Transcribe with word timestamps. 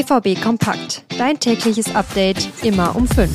BVB 0.00 0.40
Kompakt. 0.40 1.04
Dein 1.18 1.38
tägliches 1.38 1.94
Update 1.94 2.48
immer 2.64 2.96
um 2.96 3.06
5. 3.06 3.30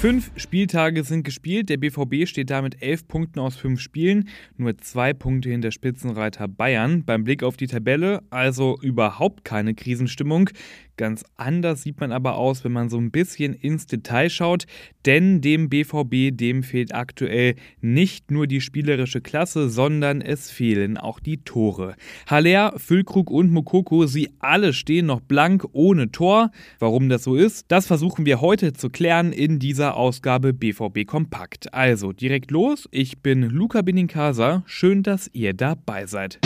Fünf 0.00 0.30
Spieltage 0.36 1.04
sind 1.04 1.24
gespielt. 1.24 1.68
Der 1.68 1.76
BVB 1.76 2.26
steht 2.26 2.48
damit 2.48 2.82
elf 2.82 3.06
Punkten 3.08 3.40
aus 3.40 3.56
fünf 3.56 3.80
Spielen, 3.80 4.28
nur 4.56 4.76
zwei 4.78 5.12
Punkte 5.12 5.50
hinter 5.50 5.70
Spitzenreiter 5.70 6.48
Bayern. 6.48 7.04
Beim 7.04 7.24
Blick 7.24 7.42
auf 7.42 7.58
die 7.58 7.66
Tabelle 7.66 8.22
also 8.30 8.78
überhaupt 8.80 9.44
keine 9.44 9.74
Krisenstimmung. 9.74 10.48
Ganz 10.96 11.24
anders 11.36 11.82
sieht 11.82 12.00
man 12.00 12.12
aber 12.12 12.36
aus, 12.36 12.64
wenn 12.64 12.72
man 12.72 12.88
so 12.88 12.98
ein 12.98 13.10
bisschen 13.10 13.52
ins 13.52 13.86
Detail 13.86 14.30
schaut, 14.30 14.66
denn 15.06 15.40
dem 15.40 15.68
BVB, 15.68 16.36
dem 16.36 16.62
fehlt 16.62 16.94
aktuell 16.94 17.56
nicht 17.80 18.30
nur 18.30 18.46
die 18.46 18.60
spielerische 18.60 19.20
Klasse, 19.20 19.68
sondern 19.68 20.20
es 20.20 20.50
fehlen 20.50 20.96
auch 20.96 21.18
die 21.18 21.38
Tore. 21.38 21.96
Haller, 22.28 22.74
Füllkrug 22.76 23.30
und 23.30 23.50
Mokoko, 23.50 24.06
sie 24.06 24.30
alle 24.38 24.72
stehen 24.72 25.06
noch 25.06 25.20
blank 25.20 25.66
ohne 25.72 26.12
Tor. 26.12 26.50
Warum 26.78 27.08
das 27.08 27.24
so 27.24 27.34
ist, 27.34 27.66
das 27.68 27.86
versuchen 27.86 28.24
wir 28.24 28.40
heute 28.40 28.72
zu 28.72 28.88
klären 28.88 29.32
in 29.32 29.58
dieser 29.58 29.96
Ausgabe 29.96 30.52
BVB 30.52 31.06
Kompakt. 31.06 31.74
Also 31.74 32.12
direkt 32.12 32.52
los, 32.52 32.88
ich 32.92 33.18
bin 33.18 33.42
Luca 33.42 33.82
Benincasa, 33.82 34.62
schön, 34.66 35.02
dass 35.02 35.28
ihr 35.32 35.54
dabei 35.54 36.06
seid. 36.06 36.38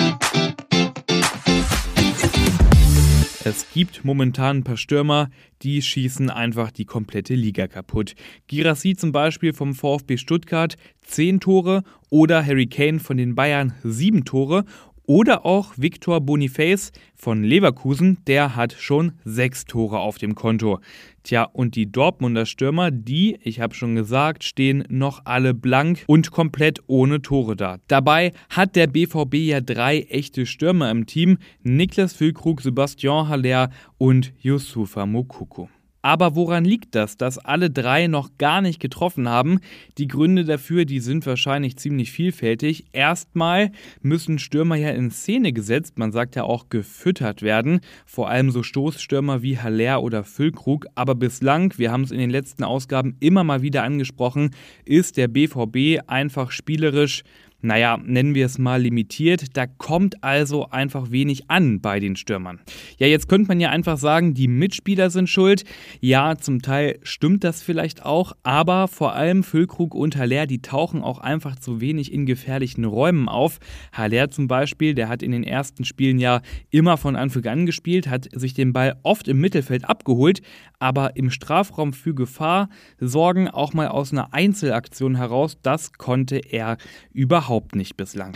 Es 3.48 3.66
gibt 3.73 4.05
momentan 4.05 4.59
ein 4.59 4.62
paar 4.62 4.77
Stürmer, 4.77 5.30
die 5.62 5.80
schießen 5.80 6.29
einfach 6.29 6.70
die 6.70 6.84
komplette 6.84 7.34
Liga 7.34 7.66
kaputt. 7.66 8.15
Girassi 8.47 8.95
zum 8.95 9.11
Beispiel 9.11 9.55
vom 9.55 9.73
VfB 9.73 10.19
Stuttgart 10.19 10.77
10 11.07 11.41
Tore 11.41 11.83
oder 12.11 12.45
Harry 12.45 12.66
Kane 12.66 13.01
von 13.01 13.16
den 13.16 13.34
Bayern 13.34 13.73
7 13.83 14.27
Tore 14.27 14.66
oder 15.09 15.46
auch 15.46 15.73
Victor 15.78 16.20
Boniface 16.20 16.92
von 17.16 17.42
Leverkusen, 17.42 18.18
der 18.26 18.54
hat 18.54 18.74
schon 18.74 19.12
sechs 19.24 19.65
Tore 19.65 19.98
auf 19.98 20.18
dem 20.18 20.34
Konto. 20.34 20.80
Tja, 21.24 21.45
und 21.45 21.76
die 21.76 21.90
Dortmunder 21.90 22.45
Stürmer, 22.45 22.90
die, 22.90 23.38
ich 23.42 23.60
habe 23.60 23.74
schon 23.74 23.95
gesagt, 23.95 24.45
stehen 24.45 24.84
noch 24.90 25.23
alle 25.24 25.54
blank 25.54 26.04
und 26.06 26.30
komplett 26.30 26.80
ohne 26.87 27.23
Tore 27.23 27.56
da. 27.56 27.78
Dabei 27.88 28.32
hat 28.50 28.76
der 28.76 28.87
BVB 28.87 29.34
ja 29.34 29.60
drei 29.62 30.00
echte 30.10 30.45
Stürmer 30.45 30.90
im 30.90 31.06
Team: 31.06 31.38
Niklas 31.62 32.12
Füllkrug, 32.12 32.60
Sebastian 32.60 33.28
Haller 33.28 33.70
und 33.96 34.34
Yusufa 34.40 35.06
Mokoko. 35.06 35.70
Aber 36.01 36.37
woran 36.37 36.65
liegt 36.65 36.95
das, 36.95 37.16
dass 37.16 37.38
alle 37.38 37.71
drei 37.71 38.07
noch 38.07 38.30
gar 38.38 38.60
nicht 38.60 38.79
getroffen 38.79 39.29
haben? 39.29 39.59
Die 39.99 40.07
Gründe 40.07 40.45
dafür, 40.45 40.85
die 40.85 41.01
sind 41.01 41.27
wahrscheinlich 41.27 41.77
ziemlich 41.77 42.13
vielfältig. 42.13 42.87
Erstmal 42.93 43.73
müssen 44.01 44.38
Stürmer 44.38 44.77
ja 44.77 44.90
in 44.90 45.10
Szene 45.10 45.52
gesetzt, 45.52 45.99
man 45.99 46.13
sagt 46.13 46.37
ja 46.37 46.45
auch 46.45 46.68
gefüttert 46.68 47.43
werden, 47.43 47.80
vor 48.07 48.29
allem 48.29 48.51
so 48.51 48.63
Stoßstürmer 48.63 49.43
wie 49.43 49.59
Haller 49.59 50.02
oder 50.02 50.23
Füllkrug. 50.23 50.87
Aber 50.95 51.16
bislang, 51.16 51.74
wir 51.79 51.90
haben 51.90 52.02
es 52.02 52.12
in 52.12 52.18
den 52.18 52.30
letzten 52.30 52.62
Ausgaben 52.62 53.16
immer 53.18 53.43
mal 53.43 53.62
wieder 53.62 53.83
angesprochen, 53.83 54.51
ist 54.85 55.16
der 55.16 55.29
BVB 55.29 56.01
einfach 56.07 56.52
spielerisch 56.52 57.24
naja, 57.60 57.98
nennen 58.04 58.37
wir 58.37 58.46
es 58.46 58.56
mal 58.56 58.80
limitiert. 58.80 59.56
Da 59.56 59.66
kommt 59.66 60.23
also 60.23 60.68
einfach 60.70 61.10
wenig 61.10 61.51
an 61.51 61.80
bei 61.80 61.98
den 61.98 62.15
Stürmern. 62.15 62.60
Ja, 62.98 63.09
jetzt 63.09 63.28
könnte 63.28 63.48
man 63.48 63.59
ja 63.59 63.70
einfach 63.70 63.98
sagen, 63.98 64.32
die 64.32 64.47
Mitspieler 64.47 65.10
sind 65.10 65.28
schuld. 65.28 65.65
Ja, 66.00 66.37
zum 66.37 66.62
Teil 66.62 67.00
stimmt 67.03 67.42
das 67.42 67.60
vielleicht 67.60 68.04
auch, 68.04 68.32
aber 68.44 68.87
vor 68.87 69.15
allem 69.15 69.42
Füllkrug 69.42 69.97
und 69.97 70.16
Haller, 70.16 70.47
die 70.47 70.62
tauchen 70.62 71.03
auch 71.03 71.19
einfach 71.19 71.56
zu 71.56 71.81
wenig 71.81 72.12
in 72.12 72.26
gefährlichen 72.26 72.84
Räumen 72.84 73.28
auf. 73.28 73.59
Haller 73.93 74.31
zum 74.31 74.47
Beispiel, 74.47 74.94
der 74.94 75.09
hat 75.09 75.25
in 75.25 75.32
den 75.32 75.43
ersten 75.43 75.84
Spielen 75.84 76.20
ja 76.20 76.43
immer 76.70 76.97
von 76.97 77.16
Anfang 77.16 77.44
an 77.47 77.66
gespielt, 77.66 78.06
hat 78.06 78.28
sich 78.33 78.54
den 78.54 78.72
Ball 78.72 79.00
oft 79.03 79.27
im 79.27 79.41
Mittelfeld 79.41 79.84
abgeholt, 79.88 80.43
aber 80.78 81.16
im 81.16 81.28
Strafraum 81.28 81.93
für 81.93 82.15
Gefahr 82.15 82.69
sorgen 83.00 83.49
auch 83.49 83.72
mal 83.72 83.88
aus 83.88 84.12
einer 84.12 84.33
Einzelaktion 84.33 85.16
heraus, 85.16 85.59
das 85.60 85.93
konnte 85.94 86.37
er 86.37 86.77
überhaupt 87.12 87.47
überhaupt 87.48 87.75
nicht 87.75 87.97
bislang. 87.97 88.34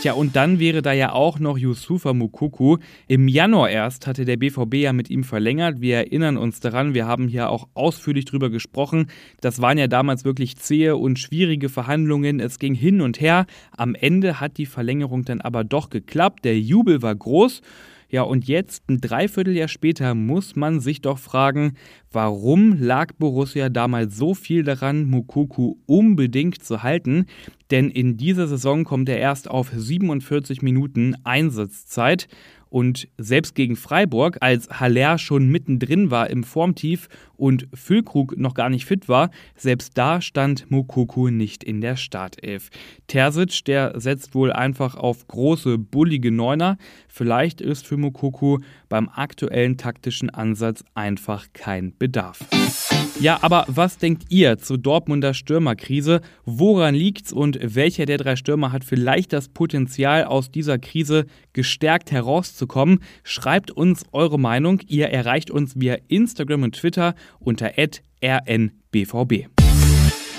Tja, 0.00 0.12
und 0.12 0.34
dann 0.34 0.58
wäre 0.58 0.82
da 0.82 0.92
ja 0.92 1.12
auch 1.12 1.38
noch 1.38 1.56
Yusufa 1.56 2.12
Mukuku. 2.12 2.78
Im 3.06 3.28
Januar 3.28 3.70
erst 3.70 4.08
hatte 4.08 4.24
der 4.24 4.36
BVB 4.36 4.74
ja 4.74 4.92
mit 4.92 5.10
ihm 5.10 5.22
verlängert. 5.22 5.80
Wir 5.80 5.96
erinnern 5.98 6.36
uns 6.36 6.58
daran, 6.58 6.92
wir 6.92 7.06
haben 7.06 7.28
hier 7.28 7.50
auch 7.50 7.68
ausführlich 7.74 8.24
drüber 8.24 8.50
gesprochen. 8.50 9.10
Das 9.40 9.62
waren 9.62 9.78
ja 9.78 9.86
damals 9.86 10.24
wirklich 10.24 10.56
zähe 10.56 10.96
und 10.96 11.20
schwierige 11.20 11.68
Verhandlungen. 11.68 12.40
Es 12.40 12.58
ging 12.58 12.74
hin 12.74 13.00
und 13.00 13.20
her. 13.20 13.46
Am 13.76 13.94
Ende 13.94 14.40
hat 14.40 14.58
die 14.58 14.66
Verlängerung 14.66 15.24
dann 15.24 15.40
aber 15.40 15.62
doch 15.62 15.88
geklappt. 15.88 16.44
Der 16.44 16.58
Jubel 16.58 17.02
war 17.02 17.14
groß. 17.14 17.62
Ja, 18.08 18.22
und 18.22 18.46
jetzt, 18.46 18.88
ein 18.88 19.00
Dreivierteljahr 19.00 19.68
später, 19.68 20.14
muss 20.14 20.54
man 20.54 20.80
sich 20.80 21.00
doch 21.00 21.18
fragen, 21.18 21.74
warum 22.12 22.80
lag 22.80 23.12
Borussia 23.18 23.68
damals 23.68 24.16
so 24.16 24.34
viel 24.34 24.62
daran, 24.62 25.06
Mukuku 25.06 25.76
unbedingt 25.86 26.62
zu 26.62 26.82
halten? 26.82 27.26
Denn 27.70 27.90
in 27.90 28.16
dieser 28.16 28.46
Saison 28.46 28.84
kommt 28.84 29.08
er 29.08 29.18
erst 29.18 29.50
auf 29.50 29.70
47 29.74 30.62
Minuten 30.62 31.16
Einsatzzeit. 31.24 32.28
Und 32.76 33.08
selbst 33.16 33.54
gegen 33.54 33.74
Freiburg, 33.74 34.36
als 34.42 34.68
Haller 34.68 35.16
schon 35.16 35.48
mittendrin 35.48 36.10
war 36.10 36.28
im 36.28 36.44
Formtief 36.44 37.08
und 37.34 37.68
Füllkrug 37.72 38.36
noch 38.36 38.52
gar 38.52 38.68
nicht 38.68 38.84
fit 38.84 39.08
war, 39.08 39.30
selbst 39.56 39.96
da 39.96 40.20
stand 40.20 40.70
Mukuku 40.70 41.30
nicht 41.30 41.64
in 41.64 41.80
der 41.80 41.96
Startelf. 41.96 42.68
Terzic, 43.06 43.64
der 43.64 43.98
setzt 43.98 44.34
wohl 44.34 44.52
einfach 44.52 44.94
auf 44.94 45.26
große, 45.26 45.78
bullige 45.78 46.30
Neuner. 46.30 46.76
Vielleicht 47.08 47.62
ist 47.62 47.86
für 47.86 47.96
Mukuku 47.96 48.58
beim 48.90 49.08
aktuellen 49.08 49.78
taktischen 49.78 50.28
Ansatz 50.28 50.84
einfach 50.92 51.46
kein 51.54 51.96
Bedarf. 51.96 52.40
Ja, 53.18 53.38
aber 53.40 53.64
was 53.68 53.96
denkt 53.96 54.24
ihr 54.28 54.58
zur 54.58 54.76
Dortmunder 54.76 55.32
Stürmerkrise? 55.32 56.20
Woran 56.44 56.94
liegt's 56.94 57.32
und 57.32 57.58
welcher 57.62 58.04
der 58.04 58.18
drei 58.18 58.36
Stürmer 58.36 58.72
hat 58.72 58.84
vielleicht 58.84 59.32
das 59.32 59.48
Potenzial, 59.48 60.24
aus 60.24 60.50
dieser 60.50 60.78
Krise 60.78 61.24
gestärkt 61.54 62.12
herauszukommen? 62.12 63.00
Schreibt 63.24 63.70
uns 63.70 64.04
eure 64.12 64.38
Meinung. 64.38 64.80
Ihr 64.86 65.08
erreicht 65.08 65.50
uns 65.50 65.80
via 65.80 65.96
Instagram 66.08 66.64
und 66.64 66.76
Twitter 66.76 67.14
unter 67.40 67.72
rnbvb. 67.78 69.55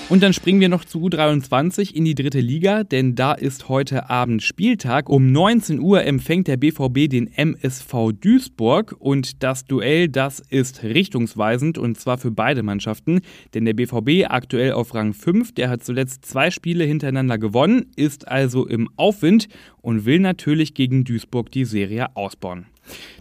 Und 0.09 0.23
dann 0.23 0.31
springen 0.31 0.61
wir 0.61 0.69
noch 0.69 0.85
zu 0.85 0.99
U23 1.05 1.93
in 1.93 2.05
die 2.05 2.15
dritte 2.15 2.39
Liga, 2.39 2.85
denn 2.85 3.15
da 3.15 3.33
ist 3.33 3.67
heute 3.67 4.09
Abend 4.09 4.41
Spieltag. 4.41 5.09
Um 5.09 5.33
19 5.33 5.81
Uhr 5.81 6.05
empfängt 6.05 6.47
der 6.47 6.55
BVB 6.55 7.09
den 7.09 7.27
MSV 7.27 8.13
Duisburg 8.13 8.95
und 8.99 9.43
das 9.43 9.65
Duell, 9.65 10.07
das 10.07 10.39
ist 10.39 10.81
richtungsweisend 10.83 11.77
und 11.77 11.99
zwar 11.99 12.17
für 12.17 12.31
beide 12.31 12.63
Mannschaften, 12.63 13.19
denn 13.53 13.65
der 13.65 13.73
BVB 13.73 14.29
aktuell 14.29 14.71
auf 14.71 14.93
Rang 14.93 15.13
5, 15.13 15.53
der 15.55 15.69
hat 15.69 15.83
zuletzt 15.83 16.23
zwei 16.23 16.51
Spiele 16.51 16.85
hintereinander 16.85 17.37
gewonnen, 17.37 17.87
ist 17.97 18.29
also 18.29 18.65
im 18.65 18.89
Aufwind 18.95 19.49
und 19.81 20.05
will 20.05 20.19
natürlich 20.19 20.73
gegen 20.73 21.03
Duisburg 21.03 21.51
die 21.51 21.65
Serie 21.65 22.15
ausbauen. 22.15 22.67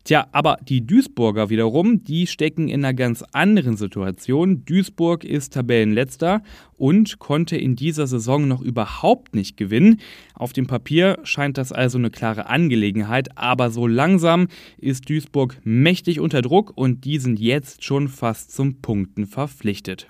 Tja, 0.05 0.27
aber 0.33 0.59
die 0.63 0.87
Duisburger 0.87 1.51
wiederum, 1.51 2.05
die 2.05 2.27
stecken 2.27 2.69
in 2.69 2.85
einer 2.85 2.95
ganz 2.95 3.25
anderen 3.33 3.77
Situation. 3.77 4.65
Duisburg 4.65 5.25
ist 5.25 5.55
Tabellenletzter 5.55 6.43
und 6.77 7.19
konnte 7.19 7.57
in 7.57 7.77
dieser 7.77 8.07
Saison 8.07 8.47
noch 8.47 8.61
überhaupt 8.61 9.35
nicht 9.35 9.57
gewinnen. 9.57 10.01
Auf 10.35 10.53
dem 10.53 10.67
Papier 10.67 11.19
scheint 11.25 11.59
das 11.59 11.73
also 11.73 11.99
eine 11.99 12.11
klare 12.11 12.47
Angelegenheit, 12.47 13.37
aber 13.37 13.71
so 13.71 13.87
langsam 13.87 14.49
ist 14.79 15.09
Duisburg 15.09 15.59
mächtig 15.65 16.21
unter 16.21 16.43
Druck 16.43 16.73
und 16.75 17.05
die 17.05 17.19
sind 17.19 17.41
jetzt 17.41 17.85
schon 17.85 18.09
fast 18.09 18.53
zum 18.53 18.81
Punkten 18.81 19.27
verpflichtet. 19.27 20.09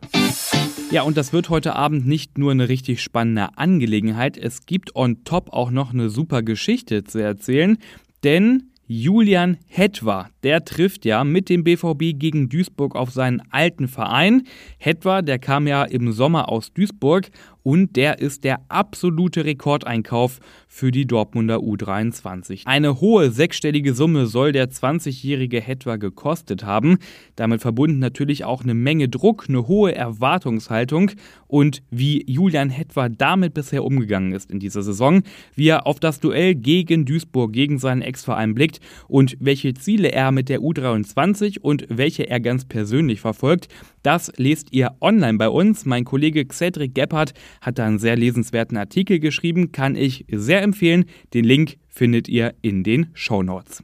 Ja, 0.91 1.03
und 1.03 1.17
das 1.17 1.33
wird 1.33 1.49
heute 1.49 1.75
Abend 1.75 2.07
nicht 2.07 2.39
nur 2.39 2.53
eine 2.53 2.69
richtig 2.69 3.03
spannende 3.03 3.59
Angelegenheit, 3.59 4.37
es 4.37 4.67
gibt 4.67 4.95
on 4.95 5.25
top 5.25 5.53
auch 5.53 5.71
noch 5.71 5.93
eine 5.93 6.11
super 6.11 6.43
Geschichte 6.43 7.03
zu 7.03 7.19
erzählen, 7.19 7.79
denn 8.23 8.71
Julian 8.89 9.57
Hetwa, 9.67 10.29
der 10.45 10.65
trifft 10.65 11.05
ja 11.05 11.25
mit 11.25 11.49
dem 11.49 11.65
BVB 11.65 12.17
gegen 12.17 12.49
Duisburg 12.49 12.95
auf 12.95 13.11
seinen 13.11 13.43
alten 13.51 13.89
Verein. 13.89 14.45
Hetwa, 14.79 15.23
der 15.23 15.41
kam 15.41 15.67
ja 15.67 15.83
im 15.83 16.13
Sommer 16.13 16.49
aus 16.49 16.73
Duisburg 16.73 17.31
und 17.67 17.97
der 17.97 18.21
ist 18.21 18.45
der 18.45 18.61
absolute 18.69 19.45
Rekordeinkauf 19.45 20.39
für 20.69 20.93
die 20.93 21.05
Dortmunder 21.05 21.57
U23. 21.57 22.65
Eine 22.65 23.01
hohe 23.01 23.33
sechsstellige 23.33 23.93
Summe 23.93 24.27
soll 24.27 24.53
der 24.53 24.71
20-jährige 24.71 25.61
Hetwa 25.61 25.97
gekostet 25.97 26.63
haben. 26.63 26.99
Damit 27.35 27.63
verbunden 27.63 27.99
natürlich 27.99 28.45
auch 28.45 28.63
eine 28.63 28.75
Menge 28.75 29.09
Druck, 29.09 29.47
eine 29.49 29.67
hohe 29.67 29.93
Erwartungshaltung 29.93 31.11
und 31.49 31.83
wie 31.91 32.23
Julian 32.31 32.71
Hetwa 32.71 33.09
damit 33.09 33.53
bisher 33.53 33.83
umgegangen 33.83 34.31
ist 34.31 34.49
in 34.49 34.61
dieser 34.61 34.85
Saison, 34.85 35.25
wie 35.57 35.67
er 35.67 35.89
auf 35.89 35.99
das 35.99 36.21
Duell 36.21 36.55
gegen 36.55 37.05
Duisburg, 37.05 37.53
gegen 37.53 37.81
seinen 37.81 38.03
Ex-Verein 38.03 38.55
blickt 38.55 38.79
und 39.09 39.37
welche 39.41 39.75
Ziele 39.75 40.13
er 40.13 40.31
mit 40.31 40.49
der 40.49 40.61
U23 40.61 41.59
und 41.59 41.85
welche 41.89 42.31
er 42.31 42.39
ganz 42.39 42.65
persönlich 42.65 43.21
verfolgt, 43.21 43.67
das 44.07 44.31
lest 44.37 44.73
ihr 44.73 44.95
online 45.01 45.37
bei 45.37 45.49
uns. 45.49 45.85
Mein 45.85 46.05
Kollege 46.05 46.47
Cedric 46.47 46.95
Gebhardt 46.95 47.35
hat 47.61 47.79
da 47.79 47.87
einen 47.87 47.99
sehr 47.99 48.17
lesenswerten 48.17 48.77
Artikel 48.77 49.19
geschrieben, 49.19 49.73
kann 49.73 49.97
ich 49.97 50.25
sehr 50.31 50.63
empfehlen. 50.63 51.07
Den 51.35 51.45
Link 51.45 51.77
findet 51.89 52.29
ihr 52.29 52.55
in 52.63 52.85
den 52.85 53.09
Show 53.15 53.43
Notes. 53.43 53.83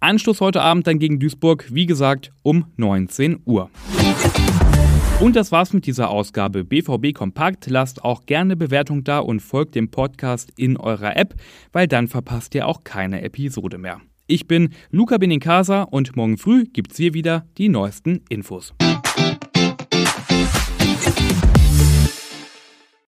Anschluss 0.00 0.40
heute 0.40 0.62
Abend 0.62 0.86
dann 0.86 0.98
gegen 0.98 1.20
Duisburg, 1.20 1.66
wie 1.70 1.86
gesagt, 1.86 2.32
um 2.42 2.66
19 2.76 3.40
Uhr. 3.44 3.70
Und 5.20 5.36
das 5.36 5.52
war's 5.52 5.72
mit 5.72 5.86
dieser 5.86 6.10
Ausgabe 6.10 6.64
BVB 6.64 7.14
Kompakt. 7.14 7.70
Lasst 7.70 8.02
auch 8.02 8.26
gerne 8.26 8.56
Bewertung 8.56 9.04
da 9.04 9.20
und 9.20 9.38
folgt 9.38 9.76
dem 9.76 9.88
Podcast 9.88 10.50
in 10.56 10.76
eurer 10.76 11.16
App, 11.16 11.36
weil 11.70 11.86
dann 11.86 12.08
verpasst 12.08 12.56
ihr 12.56 12.66
auch 12.66 12.82
keine 12.82 13.22
Episode 13.22 13.78
mehr. 13.78 14.00
Ich 14.26 14.48
bin 14.48 14.70
Luca 14.90 15.18
Benincasa 15.18 15.82
und 15.82 16.16
morgen 16.16 16.38
früh 16.38 16.64
gibt's 16.64 16.96
hier 16.96 17.14
wieder 17.14 17.46
die 17.56 17.68
neuesten 17.68 18.22
Infos. 18.28 18.74